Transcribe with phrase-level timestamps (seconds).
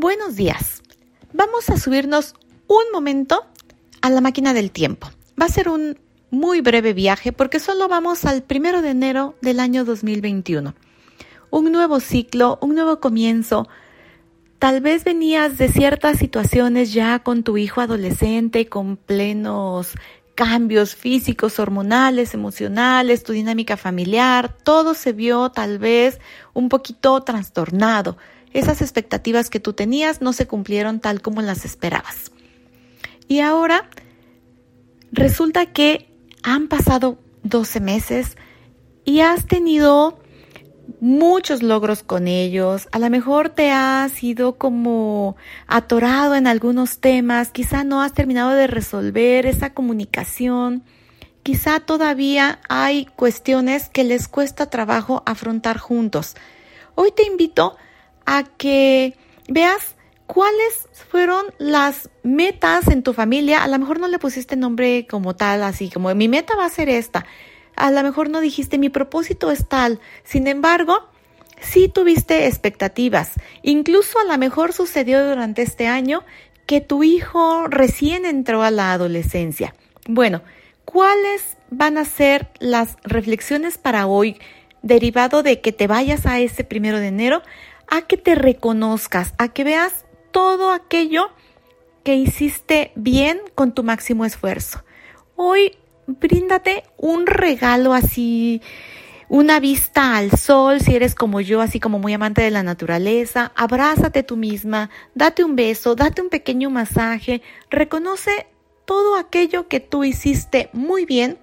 [0.00, 0.80] Buenos días.
[1.32, 2.36] Vamos a subirnos
[2.68, 3.44] un momento
[4.00, 5.10] a la máquina del tiempo.
[5.30, 5.98] Va a ser un
[6.30, 10.76] muy breve viaje porque solo vamos al primero de enero del año 2021.
[11.50, 13.66] Un nuevo ciclo, un nuevo comienzo.
[14.60, 19.94] Tal vez venías de ciertas situaciones ya con tu hijo adolescente, con plenos
[20.36, 26.20] cambios físicos, hormonales, emocionales, tu dinámica familiar, todo se vio tal vez
[26.54, 28.16] un poquito trastornado
[28.52, 32.32] esas expectativas que tú tenías no se cumplieron tal como las esperabas.
[33.28, 33.88] Y ahora
[35.12, 36.10] resulta que
[36.42, 38.36] han pasado 12 meses
[39.04, 40.18] y has tenido
[41.00, 42.88] muchos logros con ellos.
[42.92, 45.36] A lo mejor te has ido como
[45.66, 50.84] atorado en algunos temas, quizá no has terminado de resolver esa comunicación.
[51.42, 56.34] Quizá todavía hay cuestiones que les cuesta trabajo afrontar juntos.
[56.94, 57.87] Hoy te invito a
[58.56, 59.16] que
[59.48, 59.96] veas
[60.26, 63.64] cuáles fueron las metas en tu familia.
[63.64, 66.70] A lo mejor no le pusiste nombre como tal, así como mi meta va a
[66.70, 67.26] ser esta.
[67.74, 70.00] A lo mejor no dijiste mi propósito es tal.
[70.24, 71.08] Sin embargo,
[71.60, 73.32] sí tuviste expectativas.
[73.62, 76.24] Incluso a lo mejor sucedió durante este año
[76.66, 79.74] que tu hijo recién entró a la adolescencia.
[80.06, 80.42] Bueno,
[80.84, 84.38] ¿cuáles van a ser las reflexiones para hoy
[84.82, 87.42] derivado de que te vayas a ese primero de enero
[87.90, 91.30] a que te reconozcas, a que veas todo aquello
[92.04, 94.84] que hiciste bien con tu máximo esfuerzo.
[95.36, 98.62] Hoy bríndate un regalo así,
[99.28, 103.52] una vista al sol, si eres como yo, así como muy amante de la naturaleza,
[103.54, 108.46] abrázate tú misma, date un beso, date un pequeño masaje, reconoce
[108.86, 111.38] todo aquello que tú hiciste muy bien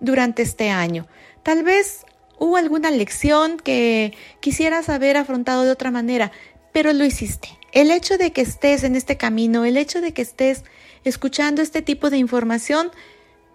[0.00, 1.06] durante este año.
[1.44, 2.04] Tal vez
[2.40, 6.32] hubo alguna lección que quisieras haber afrontado de otra manera,
[6.72, 7.48] pero lo hiciste.
[7.70, 10.64] El hecho de que estés en este camino, el hecho de que estés
[11.04, 12.90] escuchando este tipo de información,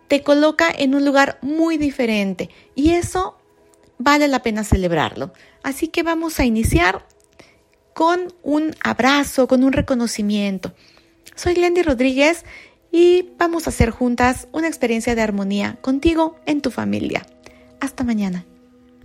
[0.08, 3.38] te coloca en un lugar muy diferente y eso
[3.98, 5.34] vale la pena celebrarlo.
[5.64, 7.06] Así que vamos a iniciar
[7.94, 10.74] con un abrazo, con un reconocimiento.
[11.36, 12.46] Soy Glendy Rodríguez
[12.92, 17.26] y vamos a hacer juntas una experiencia de armonía contigo en tu familia.
[17.80, 18.46] Hasta mañana.